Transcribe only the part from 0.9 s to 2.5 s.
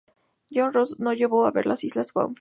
no llegó a ver las "islas Beaufort".